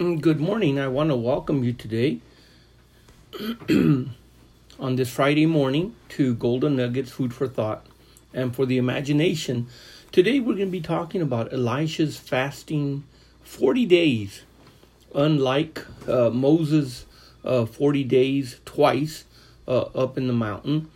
Mm, 0.00 0.20
Good 0.20 0.40
morning. 0.40 0.76
I 0.80 0.88
want 0.88 1.10
to 1.10 1.14
welcome 1.14 1.62
you 1.62 1.72
today 1.72 2.18
on 3.70 4.96
this 4.96 5.08
Friday 5.08 5.46
morning 5.46 5.94
to 6.08 6.34
Golden 6.34 6.74
Nuggets 6.74 7.12
Food 7.12 7.32
for 7.32 7.46
Thought 7.46 7.86
and 8.32 8.52
for 8.52 8.66
the 8.66 8.76
Imagination. 8.76 9.68
Today 10.10 10.40
we're 10.40 10.56
going 10.56 10.66
to 10.66 10.72
be 10.72 10.80
talking 10.80 11.22
about 11.22 11.52
Elijah's 11.52 12.16
fasting 12.16 13.04
40 13.44 13.86
days. 13.86 14.42
Unlike 15.14 15.86
uh, 16.08 16.30
Moses' 16.30 17.06
uh, 17.44 17.64
40 17.64 18.02
days 18.02 18.58
twice 18.64 19.26
uh, 19.68 19.82
up 19.94 20.18
in 20.18 20.26
the 20.26 20.32
mountain, 20.32 20.90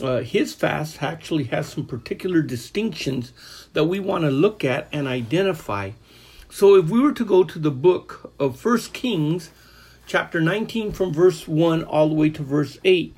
uh, 0.00 0.20
his 0.20 0.54
fast 0.54 1.02
actually 1.02 1.44
has 1.44 1.70
some 1.70 1.86
particular 1.86 2.40
distinctions 2.40 3.32
that 3.72 3.86
we 3.86 3.98
want 3.98 4.22
to 4.22 4.30
look 4.30 4.64
at 4.64 4.86
and 4.92 5.08
identify. 5.08 5.90
So 6.54 6.76
if 6.76 6.88
we 6.88 7.00
were 7.00 7.10
to 7.10 7.24
go 7.24 7.42
to 7.42 7.58
the 7.58 7.72
book 7.72 8.32
of 8.38 8.56
First 8.56 8.92
Kings, 8.92 9.50
chapter 10.06 10.40
19 10.40 10.92
from 10.92 11.12
verse 11.12 11.48
1 11.48 11.82
all 11.82 12.08
the 12.08 12.14
way 12.14 12.30
to 12.30 12.44
verse 12.44 12.78
8, 12.84 13.12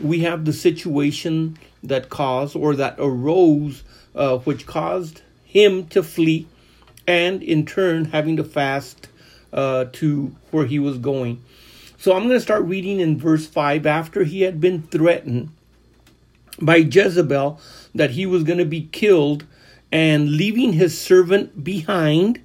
we 0.00 0.20
have 0.20 0.46
the 0.46 0.54
situation 0.54 1.58
that 1.82 2.08
caused 2.08 2.56
or 2.56 2.74
that 2.76 2.94
arose 2.98 3.82
uh, 4.14 4.38
which 4.38 4.64
caused 4.64 5.20
him 5.44 5.86
to 5.88 6.02
flee 6.02 6.46
and 7.06 7.42
in 7.42 7.66
turn 7.66 8.06
having 8.06 8.38
to 8.38 8.42
fast 8.44 9.08
uh, 9.52 9.84
to 9.92 10.34
where 10.50 10.64
he 10.64 10.78
was 10.78 10.96
going. 10.96 11.44
So 11.98 12.16
I'm 12.16 12.22
going 12.22 12.36
to 12.36 12.40
start 12.40 12.62
reading 12.62 13.00
in 13.00 13.18
verse 13.18 13.46
5 13.46 13.84
after 13.84 14.24
he 14.24 14.40
had 14.40 14.62
been 14.62 14.84
threatened 14.84 15.50
by 16.58 16.76
Jezebel 16.76 17.60
that 17.94 18.12
he 18.12 18.24
was 18.24 18.44
going 18.44 18.60
to 18.60 18.64
be 18.64 18.88
killed 18.92 19.44
and 19.92 20.30
leaving 20.30 20.72
his 20.72 20.98
servant 20.98 21.62
behind 21.62 22.40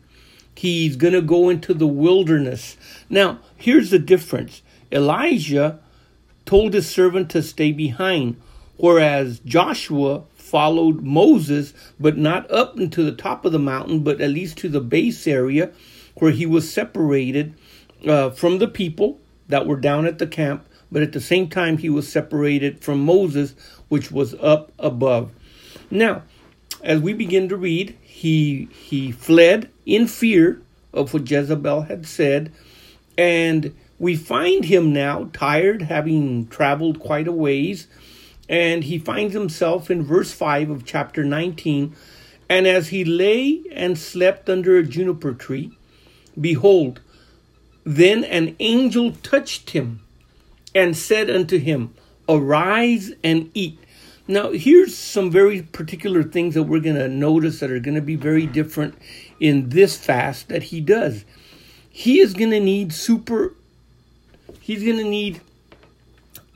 he's 0.55 0.95
going 0.95 1.13
to 1.13 1.21
go 1.21 1.49
into 1.49 1.73
the 1.73 1.87
wilderness. 1.87 2.77
Now, 3.09 3.39
here's 3.55 3.89
the 3.89 3.99
difference 3.99 4.61
Elijah 4.91 5.79
told 6.45 6.73
his 6.73 6.89
servant 6.89 7.29
to 7.31 7.41
stay 7.41 7.71
behind, 7.71 8.35
whereas 8.77 9.39
Joshua 9.39 10.23
followed 10.35 11.01
Moses, 11.01 11.73
but 11.99 12.17
not 12.17 12.49
up 12.51 12.79
into 12.79 13.03
the 13.03 13.15
top 13.15 13.45
of 13.45 13.51
the 13.51 13.59
mountain, 13.59 14.03
but 14.03 14.21
at 14.21 14.29
least 14.29 14.57
to 14.59 14.69
the 14.69 14.81
base 14.81 15.25
area 15.25 15.71
where 16.15 16.31
he 16.31 16.45
was 16.45 16.71
separated 16.71 17.55
uh, 18.07 18.29
from 18.29 18.59
the 18.59 18.67
people 18.67 19.19
that 19.47 19.65
were 19.65 19.79
down 19.79 20.05
at 20.05 20.19
the 20.19 20.27
camp. 20.27 20.65
But 20.91 21.01
at 21.01 21.11
the 21.11 21.21
same 21.21 21.49
time, 21.49 21.79
he 21.79 21.89
was 21.89 22.07
separated 22.07 22.83
from 22.83 23.03
Moses, 23.03 23.55
which 23.87 24.11
was 24.11 24.35
up 24.35 24.71
above. 24.77 25.31
Now, 25.89 26.21
as 26.83 26.99
we 26.99 27.13
begin 27.13 27.49
to 27.49 27.57
read, 27.57 27.97
he 28.01 28.67
he 28.71 29.11
fled 29.11 29.69
in 29.85 30.07
fear 30.07 30.61
of 30.93 31.13
what 31.13 31.29
Jezebel 31.29 31.83
had 31.83 32.05
said, 32.05 32.51
and 33.17 33.73
we 33.97 34.15
find 34.15 34.65
him 34.65 34.91
now 34.91 35.29
tired, 35.33 35.83
having 35.83 36.47
traveled 36.47 36.99
quite 36.99 37.27
a 37.27 37.31
ways, 37.31 37.87
and 38.49 38.83
he 38.83 38.99
finds 38.99 39.33
himself 39.33 39.89
in 39.89 40.03
verse 40.03 40.33
5 40.33 40.69
of 40.69 40.85
chapter 40.85 41.23
19. 41.23 41.95
And 42.49 42.67
as 42.67 42.89
he 42.89 43.05
lay 43.05 43.63
and 43.71 43.97
slept 43.97 44.49
under 44.49 44.77
a 44.77 44.83
juniper 44.83 45.33
tree, 45.33 45.77
behold, 46.39 46.99
then 47.85 48.23
an 48.25 48.55
angel 48.59 49.13
touched 49.23 49.71
him 49.71 50.01
and 50.75 50.95
said 50.95 51.29
unto 51.29 51.57
him, 51.57 51.93
Arise 52.27 53.13
and 53.23 53.49
eat. 53.53 53.79
Now, 54.27 54.51
here's 54.51 54.97
some 54.97 55.29
very 55.29 55.63
particular 55.63 56.23
things 56.23 56.53
that 56.53 56.63
we're 56.63 56.79
going 56.79 56.95
to 56.95 57.09
notice 57.09 57.59
that 57.59 57.69
are 57.69 57.79
going 57.79 57.95
to 57.95 58.01
be 58.01 58.15
very 58.15 58.45
different 58.45 58.95
in 59.39 59.69
this 59.69 59.97
fast 59.97 60.47
that 60.47 60.63
he 60.63 60.79
does. 60.79 61.25
He 61.89 62.19
is 62.19 62.33
going 62.33 62.51
to 62.51 62.59
need 62.61 62.93
super, 62.93 63.53
he's 64.61 64.81
going 64.81 64.97
to 64.97 65.03
need 65.03 65.41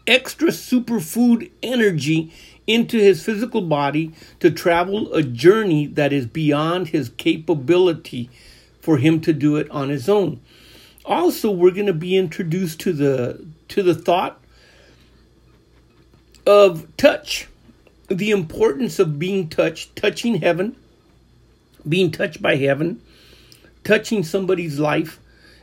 extra 0.07 0.47
superfood 0.47 1.51
energy 1.61 2.31
into 2.67 2.97
his 2.97 3.23
physical 3.23 3.61
body 3.61 4.13
to 4.39 4.49
travel 4.49 5.13
a 5.13 5.21
journey 5.21 5.87
that 5.87 6.13
is 6.13 6.25
beyond 6.25 6.87
his 6.87 7.09
capability 7.09 8.29
for 8.79 8.97
him 8.97 9.19
to 9.19 9.33
do 9.33 9.57
it 9.57 9.69
on 9.69 9.89
his 9.89 10.07
own. 10.07 10.39
Also, 11.05 11.51
we're 11.51 11.71
going 11.71 11.85
to 11.85 11.93
be 11.93 12.15
introduced 12.15 12.79
to 12.79 12.93
the 12.93 13.45
to 13.67 13.83
the 13.83 13.93
thought 13.93 14.41
of 16.45 16.87
touch 16.95 17.47
the 18.07 18.31
importance 18.31 18.99
of 18.99 19.19
being 19.19 19.49
touched, 19.49 19.95
touching 19.95 20.35
heaven, 20.35 20.75
being 21.87 22.11
touched 22.11 22.41
by 22.41 22.55
heaven, 22.55 23.01
touching 23.83 24.23
somebody's 24.23 24.79
life. 24.79 25.19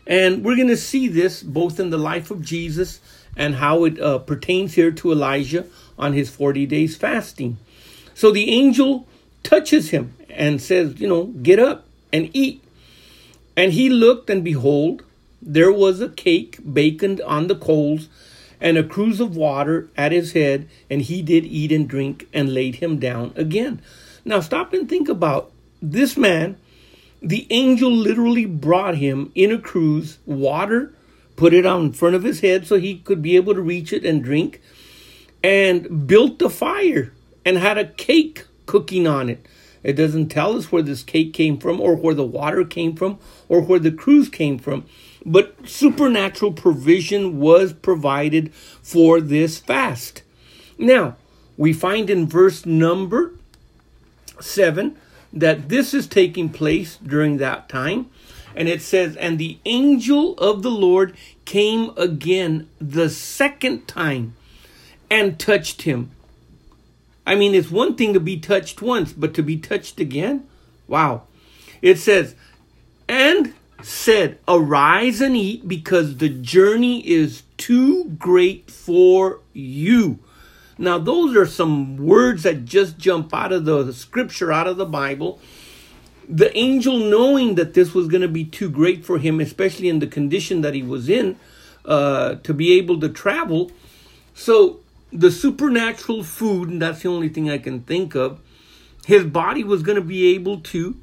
And 0.06 0.44
we're 0.44 0.56
going 0.56 0.68
to 0.68 0.76
see 0.76 1.08
this 1.08 1.42
both 1.42 1.80
in 1.80 1.90
the 1.90 1.98
life 1.98 2.30
of 2.30 2.42
Jesus 2.42 3.00
and 3.36 3.56
how 3.56 3.84
it 3.84 4.00
uh, 4.00 4.18
pertains 4.18 4.74
here 4.74 4.90
to 4.92 5.12
Elijah 5.12 5.66
on 5.98 6.12
his 6.12 6.30
40 6.30 6.66
days 6.66 6.96
fasting. 6.96 7.56
So 8.14 8.30
the 8.30 8.50
angel 8.50 9.08
touches 9.42 9.90
him 9.90 10.14
and 10.30 10.60
says, 10.60 11.00
You 11.00 11.08
know, 11.08 11.24
get 11.24 11.58
up 11.58 11.86
and 12.12 12.30
eat. 12.32 12.62
And 13.56 13.72
he 13.72 13.88
looked, 13.88 14.28
and 14.30 14.44
behold, 14.44 15.02
there 15.40 15.72
was 15.72 16.00
a 16.00 16.08
cake 16.08 16.58
baconed 16.64 17.20
on 17.26 17.46
the 17.46 17.54
coals 17.54 18.08
and 18.64 18.78
a 18.78 18.82
cruse 18.82 19.20
of 19.20 19.36
water 19.36 19.90
at 19.94 20.10
his 20.10 20.32
head, 20.32 20.66
and 20.88 21.02
he 21.02 21.20
did 21.20 21.44
eat 21.44 21.70
and 21.70 21.86
drink 21.86 22.26
and 22.32 22.54
laid 22.54 22.76
him 22.76 22.98
down 22.98 23.30
again. 23.36 23.80
Now, 24.24 24.40
stop 24.40 24.72
and 24.72 24.88
think 24.88 25.06
about 25.06 25.52
this 25.82 26.16
man. 26.16 26.56
The 27.20 27.46
angel 27.50 27.92
literally 27.92 28.46
brought 28.46 28.96
him 28.96 29.30
in 29.34 29.52
a 29.52 29.58
cruse 29.58 30.16
water, 30.24 30.94
put 31.36 31.52
it 31.52 31.66
on 31.66 31.92
front 31.92 32.14
of 32.14 32.22
his 32.22 32.40
head 32.40 32.66
so 32.66 32.78
he 32.78 32.96
could 33.00 33.20
be 33.20 33.36
able 33.36 33.54
to 33.54 33.60
reach 33.60 33.92
it 33.92 34.06
and 34.06 34.24
drink, 34.24 34.62
and 35.42 36.06
built 36.06 36.38
the 36.38 36.48
fire 36.48 37.12
and 37.44 37.58
had 37.58 37.76
a 37.76 37.88
cake 37.88 38.46
cooking 38.64 39.06
on 39.06 39.28
it. 39.28 39.44
It 39.82 39.92
doesn't 39.92 40.28
tell 40.28 40.56
us 40.56 40.72
where 40.72 40.80
this 40.80 41.02
cake 41.02 41.34
came 41.34 41.58
from, 41.58 41.82
or 41.82 41.96
where 41.96 42.14
the 42.14 42.24
water 42.24 42.64
came 42.64 42.96
from, 42.96 43.18
or 43.46 43.60
where 43.60 43.78
the 43.78 43.92
cruse 43.92 44.30
came 44.30 44.58
from 44.58 44.86
but 45.24 45.68
supernatural 45.68 46.52
provision 46.52 47.38
was 47.38 47.72
provided 47.72 48.52
for 48.54 49.20
this 49.20 49.58
fast. 49.58 50.22
Now, 50.78 51.16
we 51.56 51.72
find 51.72 52.10
in 52.10 52.26
verse 52.26 52.66
number 52.66 53.32
7 54.40 54.96
that 55.32 55.68
this 55.68 55.94
is 55.94 56.06
taking 56.06 56.48
place 56.48 56.96
during 56.96 57.38
that 57.38 57.68
time. 57.68 58.10
And 58.56 58.68
it 58.68 58.82
says, 58.82 59.16
And 59.16 59.38
the 59.38 59.58
angel 59.64 60.34
of 60.34 60.62
the 60.62 60.70
Lord 60.70 61.16
came 61.44 61.90
again 61.96 62.68
the 62.80 63.10
second 63.10 63.88
time 63.88 64.36
and 65.10 65.38
touched 65.38 65.82
him. 65.82 66.10
I 67.26 67.34
mean, 67.34 67.54
it's 67.54 67.70
one 67.70 67.96
thing 67.96 68.12
to 68.12 68.20
be 68.20 68.38
touched 68.38 68.82
once, 68.82 69.12
but 69.12 69.34
to 69.34 69.42
be 69.42 69.56
touched 69.56 69.98
again? 69.98 70.46
Wow. 70.86 71.22
It 71.82 71.98
says, 71.98 72.34
And 73.08 73.54
said, 73.84 74.38
Arise 74.48 75.20
and 75.20 75.36
eat, 75.36 75.68
because 75.68 76.16
the 76.16 76.28
journey 76.28 77.06
is 77.06 77.42
too 77.56 78.04
great 78.18 78.70
for 78.70 79.40
you. 79.52 80.18
Now, 80.78 80.98
those 80.98 81.36
are 81.36 81.46
some 81.46 81.96
words 81.98 82.42
that 82.42 82.64
just 82.64 82.98
jump 82.98 83.32
out 83.34 83.52
of 83.52 83.64
the 83.64 83.92
scripture, 83.92 84.50
out 84.50 84.66
of 84.66 84.76
the 84.76 84.86
Bible. 84.86 85.38
The 86.28 86.56
angel, 86.56 86.98
knowing 86.98 87.54
that 87.56 87.74
this 87.74 87.94
was 87.94 88.08
going 88.08 88.22
to 88.22 88.28
be 88.28 88.44
too 88.44 88.70
great 88.70 89.04
for 89.04 89.18
him, 89.18 89.38
especially 89.38 89.88
in 89.88 89.98
the 89.98 90.06
condition 90.06 90.62
that 90.62 90.74
he 90.74 90.82
was 90.82 91.08
in, 91.08 91.36
uh, 91.84 92.36
to 92.36 92.54
be 92.54 92.72
able 92.78 92.98
to 93.00 93.10
travel. 93.10 93.70
So, 94.32 94.80
the 95.12 95.30
supernatural 95.30 96.24
food, 96.24 96.70
and 96.70 96.82
that's 96.82 97.02
the 97.02 97.08
only 97.08 97.28
thing 97.28 97.50
I 97.50 97.58
can 97.58 97.82
think 97.82 98.16
of, 98.16 98.40
his 99.06 99.24
body 99.24 99.62
was 99.62 99.82
going 99.82 99.96
to 99.96 100.02
be 100.02 100.34
able 100.34 100.60
to 100.60 100.96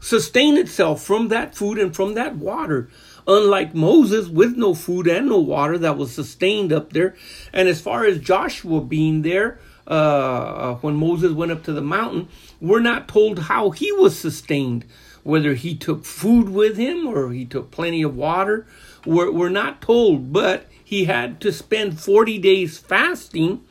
sustain 0.00 0.56
itself 0.56 1.02
from 1.02 1.28
that 1.28 1.54
food 1.54 1.78
and 1.78 1.94
from 1.94 2.14
that 2.14 2.36
water. 2.36 2.88
Unlike 3.26 3.74
Moses, 3.74 4.28
with 4.28 4.56
no 4.56 4.72
food 4.74 5.08
and 5.08 5.28
no 5.28 5.38
water, 5.38 5.78
that 5.78 5.98
was 5.98 6.14
sustained 6.14 6.72
up 6.72 6.92
there. 6.92 7.16
And 7.52 7.68
as 7.68 7.80
far 7.80 8.04
as 8.04 8.20
Joshua 8.20 8.80
being 8.80 9.22
there, 9.22 9.58
uh, 9.86 10.74
when 10.76 10.94
Moses 10.94 11.32
went 11.32 11.52
up 11.52 11.62
to 11.64 11.72
the 11.72 11.80
mountain, 11.80 12.28
we're 12.60 12.80
not 12.80 13.08
told 13.08 13.40
how 13.40 13.70
he 13.70 13.90
was 13.92 14.18
sustained, 14.18 14.84
whether 15.24 15.54
he 15.54 15.76
took 15.76 16.04
food 16.04 16.48
with 16.48 16.76
him 16.76 17.06
or 17.06 17.32
he 17.32 17.44
took 17.44 17.70
plenty 17.70 18.02
of 18.02 18.16
water. 18.16 18.66
We're, 19.04 19.30
we're 19.30 19.48
not 19.48 19.82
told, 19.82 20.32
but 20.32 20.66
he 20.82 21.04
had 21.04 21.40
to 21.40 21.52
spend 21.52 22.00
40 22.00 22.38
days 22.38 22.78
fasting 22.78 23.64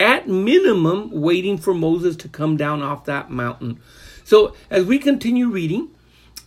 at 0.00 0.26
minimum, 0.26 1.10
waiting 1.12 1.58
for 1.58 1.74
Moses 1.74 2.16
to 2.16 2.28
come 2.28 2.56
down 2.56 2.82
off 2.82 3.04
that 3.04 3.30
mountain. 3.30 3.80
So 4.30 4.54
as 4.70 4.84
we 4.84 5.00
continue 5.00 5.48
reading, 5.48 5.88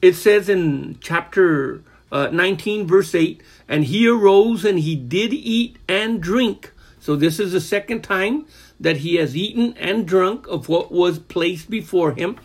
it 0.02 0.14
says 0.14 0.48
in 0.48 1.00
chapter 1.02 1.84
uh, 2.14 2.30
19, 2.32 2.88
verse 2.88 3.14
8, 3.14 3.44
and 3.68 3.84
he 3.84 4.08
arose 4.08 4.64
and 4.64 4.80
he 4.80 4.96
did 4.96 5.34
eat 5.34 5.76
and 5.90 6.24
drink. 6.24 6.72
So 7.02 7.18
this 7.18 7.42
is 7.42 7.52
the 7.52 7.60
second 7.60 8.02
time 8.02 8.46
that 8.80 9.00
he 9.04 9.16
has 9.16 9.36
eaten 9.36 9.76
and 9.78 10.08
drunk 10.08 10.48
of 10.48 10.70
what 10.70 10.94
was 10.94 11.20
placed 11.20 11.70
before 11.70 12.14
him. 12.14 12.40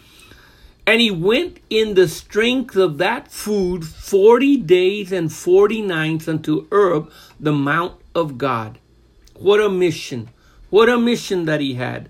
And 0.84 1.00
he 1.00 1.12
went 1.12 1.60
in 1.70 1.94
the 1.94 2.08
strength 2.08 2.74
of 2.74 2.98
that 2.98 3.30
food 3.30 3.86
40 3.86 4.56
days 4.56 5.12
and 5.12 5.32
40 5.32 5.82
nights 5.82 6.26
unto 6.26 6.66
Horeb, 6.68 7.12
the 7.38 7.52
mount 7.52 7.94
of 8.12 8.38
God. 8.38 8.80
What 9.34 9.60
a 9.60 9.68
mission. 9.68 10.30
What 10.68 10.88
a 10.88 10.98
mission 10.98 11.44
that 11.44 11.60
he 11.60 11.74
had. 11.74 12.08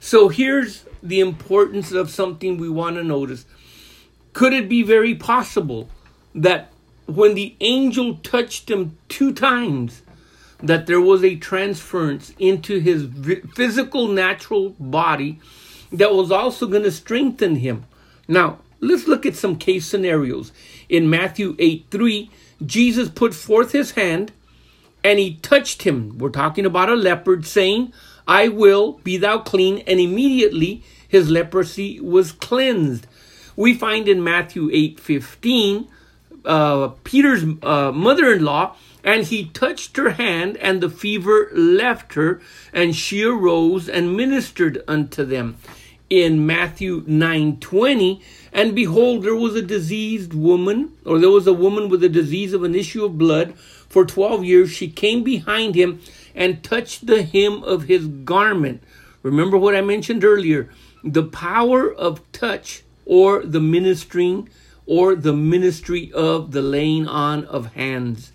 So 0.00 0.30
here's 0.30 0.86
the 1.02 1.20
importance 1.20 1.92
of 1.92 2.10
something 2.10 2.56
we 2.56 2.68
want 2.68 2.96
to 2.96 3.04
notice. 3.04 3.44
Could 4.32 4.52
it 4.52 4.68
be 4.68 4.82
very 4.82 5.14
possible 5.14 5.88
that 6.34 6.72
when 7.06 7.34
the 7.34 7.54
angel 7.60 8.16
touched 8.16 8.70
him 8.70 8.96
two 9.08 9.32
times, 9.32 10.02
that 10.62 10.86
there 10.86 11.00
was 11.00 11.24
a 11.24 11.36
transference 11.36 12.32
into 12.38 12.78
his 12.78 13.08
physical 13.54 14.08
natural 14.08 14.70
body 14.78 15.40
that 15.90 16.14
was 16.14 16.30
also 16.30 16.66
going 16.66 16.84
to 16.84 16.92
strengthen 16.92 17.56
him? 17.56 17.84
Now, 18.28 18.60
let's 18.80 19.08
look 19.08 19.26
at 19.26 19.34
some 19.34 19.56
case 19.56 19.84
scenarios. 19.84 20.52
In 20.88 21.10
Matthew 21.10 21.56
8 21.58 21.86
3, 21.90 22.30
Jesus 22.64 23.08
put 23.08 23.34
forth 23.34 23.72
his 23.72 23.92
hand 23.92 24.32
and 25.04 25.18
he 25.18 25.34
touched 25.36 25.82
him. 25.82 26.16
We're 26.18 26.30
talking 26.30 26.64
about 26.64 26.88
a 26.88 26.94
leopard 26.94 27.44
saying, 27.46 27.92
I 28.26 28.48
will 28.48 29.00
be 29.04 29.16
thou 29.16 29.38
clean. 29.38 29.78
And 29.86 30.00
immediately 30.00 30.82
his 31.06 31.30
leprosy 31.30 32.00
was 32.00 32.32
cleansed. 32.32 33.06
We 33.56 33.74
find 33.74 34.08
in 34.08 34.24
Matthew 34.24 34.70
8 34.72 34.98
15, 34.98 35.88
uh, 36.44 36.88
Peter's 37.04 37.44
uh, 37.62 37.92
mother 37.92 38.32
in 38.32 38.44
law, 38.44 38.76
and 39.04 39.24
he 39.24 39.46
touched 39.46 39.96
her 39.96 40.10
hand, 40.10 40.56
and 40.58 40.80
the 40.80 40.88
fever 40.88 41.50
left 41.52 42.14
her, 42.14 42.40
and 42.72 42.96
she 42.96 43.22
arose 43.24 43.88
and 43.88 44.16
ministered 44.16 44.82
unto 44.88 45.24
them 45.24 45.58
in 46.12 46.44
Matthew 46.44 47.00
9:20, 47.06 48.20
and 48.52 48.74
behold 48.74 49.22
there 49.22 49.36
was 49.36 49.54
a 49.54 49.62
diseased 49.62 50.34
woman, 50.34 50.92
or 51.04 51.18
there 51.18 51.30
was 51.30 51.46
a 51.46 51.52
woman 51.52 51.88
with 51.88 52.04
a 52.04 52.08
disease 52.08 52.52
of 52.52 52.62
an 52.64 52.74
issue 52.74 53.04
of 53.04 53.18
blood 53.18 53.54
for 53.88 54.04
12 54.04 54.44
years. 54.44 54.70
She 54.70 54.88
came 54.88 55.22
behind 55.22 55.74
him 55.74 56.00
and 56.34 56.62
touched 56.62 57.06
the 57.06 57.22
hem 57.22 57.62
of 57.62 57.84
his 57.84 58.06
garment. 58.06 58.82
Remember 59.22 59.56
what 59.56 59.74
I 59.74 59.80
mentioned 59.80 60.24
earlier, 60.24 60.68
the 61.04 61.22
power 61.22 61.92
of 61.92 62.20
touch 62.32 62.82
or 63.06 63.44
the 63.44 63.60
ministering 63.60 64.48
or 64.86 65.14
the 65.14 65.32
ministry 65.32 66.12
of 66.12 66.52
the 66.52 66.62
laying 66.62 67.06
on 67.06 67.44
of 67.44 67.74
hands. 67.74 68.32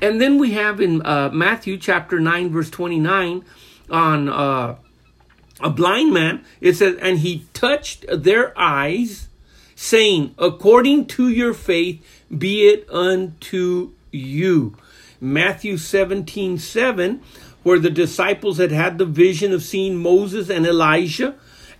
And 0.00 0.20
then 0.20 0.38
we 0.38 0.52
have 0.52 0.80
in 0.80 1.04
uh, 1.04 1.30
Matthew 1.32 1.76
chapter 1.76 2.18
9 2.18 2.50
verse 2.50 2.70
29 2.70 3.44
on 3.90 4.28
uh, 4.28 4.76
a 5.60 5.70
blind 5.70 6.12
man, 6.12 6.44
it 6.60 6.74
says, 6.74 6.96
and 7.00 7.18
he 7.20 7.46
touched 7.52 8.04
their 8.08 8.58
eyes, 8.58 9.28
saying, 9.82 10.32
according 10.38 11.04
to 11.04 11.28
your 11.28 11.52
faith, 11.52 12.00
be 12.38 12.68
it 12.68 12.88
unto 12.88 13.90
you. 14.12 14.76
Matthew 15.20 15.76
17, 15.76 16.56
7, 16.58 17.20
where 17.64 17.80
the 17.80 17.90
disciples 17.90 18.58
had 18.58 18.70
had 18.70 18.98
the 18.98 19.04
vision 19.04 19.52
of 19.52 19.64
seeing 19.64 19.96
Moses 19.96 20.48
and 20.48 20.64
Elijah, 20.64 21.34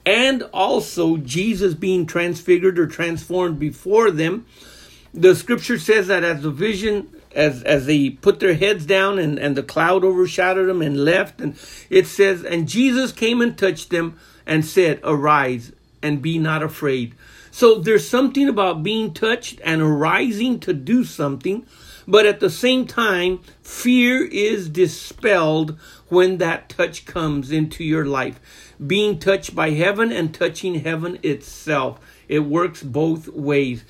and 0.04 0.42
also 0.52 1.16
Jesus 1.16 1.74
being 1.74 2.04
transfigured 2.04 2.76
or 2.76 2.88
transformed 2.88 3.60
before 3.60 4.10
them. 4.10 4.46
The 5.14 5.36
scripture 5.36 5.78
says 5.78 6.08
that 6.08 6.24
as 6.24 6.42
the 6.42 6.50
vision 6.50 7.08
as 7.36 7.62
as 7.62 7.86
they 7.86 8.10
put 8.10 8.40
their 8.40 8.54
heads 8.54 8.84
down 8.84 9.20
and, 9.20 9.38
and 9.38 9.56
the 9.56 9.62
cloud 9.62 10.02
overshadowed 10.02 10.68
them 10.68 10.82
and 10.82 11.04
left 11.04 11.40
and 11.40 11.56
it 11.88 12.06
says 12.06 12.44
and 12.44 12.68
jesus 12.68 13.10
came 13.10 13.40
and 13.40 13.56
touched 13.56 13.88
them 13.88 14.18
and 14.44 14.66
said 14.66 15.00
arise 15.02 15.72
and 16.02 16.20
be 16.20 16.38
not 16.38 16.62
afraid 16.62 17.14
so 17.52 17.76
there's 17.76 18.08
something 18.08 18.48
about 18.48 18.82
being 18.82 19.14
touched 19.14 19.60
and 19.62 19.80
arising 19.80 20.58
to 20.58 20.72
do 20.72 21.04
something 21.04 21.64
but 22.08 22.26
at 22.26 22.40
the 22.40 22.50
same 22.50 22.84
time 22.86 23.38
fear 23.62 24.24
is 24.24 24.68
dispelled 24.68 25.78
when 26.08 26.38
that 26.38 26.68
touch 26.68 27.04
comes 27.04 27.52
into 27.52 27.84
your 27.84 28.04
life 28.04 28.40
being 28.84 29.18
touched 29.18 29.54
by 29.54 29.70
heaven 29.70 30.10
and 30.10 30.34
touching 30.34 30.80
heaven 30.80 31.16
itself 31.22 32.00
it 32.26 32.40
works 32.40 32.82
both 32.82 33.28
ways 33.28 33.84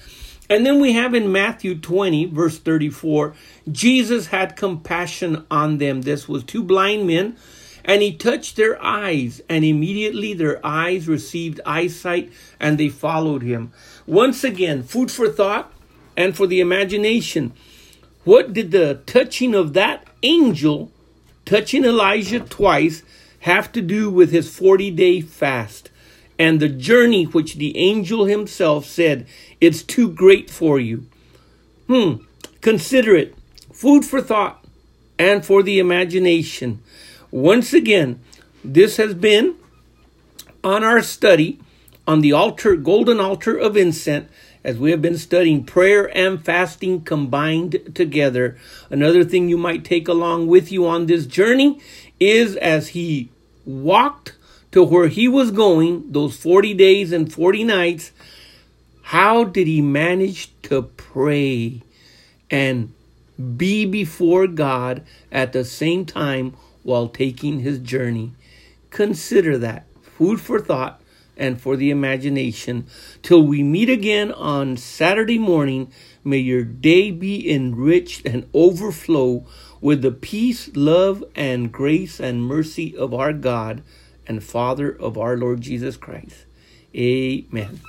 and 0.53 0.67
then 0.67 0.81
we 0.81 0.93
have 0.93 1.15
in 1.15 1.33
Matthew 1.33 1.79
20, 1.79 2.27
verse 2.27 2.59
34, 2.59 3.33
Jesus 3.71 4.27
had 4.27 4.55
compassion 4.55 5.47
on 5.51 5.79
them. 5.79 6.03
This 6.03 6.29
was 6.29 6.45
two 6.45 6.63
blind 6.63 7.07
men, 7.07 7.39
and 7.85 8.03
he 8.03 8.13
touched 8.13 8.57
their 8.57 8.83
eyes, 8.83 9.41
and 9.49 9.65
immediately 9.65 10.35
their 10.35 10.65
eyes 10.65 11.09
received 11.09 11.61
eyesight, 11.67 12.33
and 12.61 12.79
they 12.79 12.89
followed 12.89 13.43
him. 13.43 13.73
Once 14.07 14.45
again, 14.45 14.83
food 14.83 15.11
for 15.11 15.29
thought 15.29 15.73
and 16.17 16.37
for 16.37 16.47
the 16.47 16.61
imagination. 16.61 17.53
What 18.25 18.53
did 18.53 18.71
the 18.71 19.03
touching 19.07 19.55
of 19.55 19.73
that 19.73 20.07
angel, 20.23 20.93
touching 21.45 21.85
Elijah 21.85 22.41
twice, 22.41 23.03
have 23.41 23.73
to 23.73 23.83
do 23.83 24.11
with 24.11 24.31
his 24.31 24.55
40 24.55 24.91
day 24.93 25.21
fast? 25.21 25.91
and 26.43 26.59
the 26.59 26.69
journey 26.69 27.23
which 27.25 27.55
the 27.55 27.77
angel 27.77 28.25
himself 28.25 28.85
said, 28.85 29.27
It's 29.61 29.81
too 29.81 30.11
great 30.11 30.51
for 30.51 30.81
you. 30.81 31.07
Hmm, 31.87 32.15
consider 32.61 33.15
it 33.15 33.37
food 33.73 34.05
for 34.05 34.21
thought 34.21 34.65
and 35.19 35.47
for 35.47 35.63
the 35.63 35.79
imagination. 35.79 36.83
Once 37.33 37.73
again, 37.73 38.21
this 38.63 38.99
has 38.99 39.15
been 39.15 39.55
on 40.63 40.85
our 40.85 41.01
study 41.01 41.59
on 42.07 42.21
the 42.21 42.31
altar, 42.31 42.77
golden 42.77 43.19
altar 43.19 43.57
of 43.57 43.75
incense, 43.75 44.31
as 44.63 44.77
we 44.77 44.91
have 44.91 45.01
been 45.01 45.17
studying 45.17 45.65
prayer 45.65 46.15
and 46.17 46.45
fasting 46.45 47.01
combined 47.01 47.81
together. 47.95 48.59
Another 48.91 49.25
thing 49.25 49.49
you 49.49 49.57
might 49.57 49.83
take 49.83 50.07
along 50.09 50.47
with 50.47 50.71
you 50.71 50.87
on 50.87 51.07
this 51.07 51.27
journey 51.27 51.81
is 52.21 52.55
as 52.57 52.89
he 52.89 53.31
walked 53.65 54.37
to 54.71 54.85
where 54.85 55.09
he 55.09 55.27
was 55.27 55.51
going, 55.51 56.13
those 56.13 56.37
40 56.37 56.75
days 56.75 57.13
and 57.13 57.33
40 57.33 57.65
nights, 57.65 58.13
how 59.05 59.45
did 59.45 59.67
he 59.67 59.81
manage 59.81 60.51
to 60.65 60.83
pray 60.83 61.81
and 62.51 62.93
be 63.57 63.87
before 63.87 64.47
God 64.47 65.03
at 65.33 65.55
the 65.55 65.65
same 65.65 66.05
time 66.05 66.55
while 66.83 67.09
taking 67.09 67.61
his 67.61 67.79
journey? 67.79 68.33
Consider 68.91 69.59
that 69.59 69.87
food 70.03 70.41
for 70.41 70.61
thought 70.61 71.01
and 71.37 71.61
for 71.61 71.77
the 71.77 71.91
imagination. 71.91 72.87
Till 73.23 73.43
we 73.43 73.63
meet 73.63 73.89
again 73.89 74.33
on 74.33 74.77
Saturday 74.77 75.39
morning, 75.39 75.91
may 76.25 76.39
your 76.39 76.65
day 76.65 77.11
be 77.11 77.51
enriched 77.51 78.27
and 78.27 78.49
overflow 78.55 79.47
with 79.81 80.03
the 80.03 80.13
peace, 80.13 80.71
love, 80.75 81.25
and 81.35 81.73
grace 81.73 82.21
and 82.21 82.43
mercy 82.43 82.97
of 82.97 83.13
our 83.13 83.33
God 83.33 83.83
and 84.27 84.43
Father 84.43 84.91
of 84.91 85.19
our 85.19 85.37
Lord 85.37 85.61
Jesus 85.61 85.97
Christ. 85.97 86.45
Amen. 86.95 87.81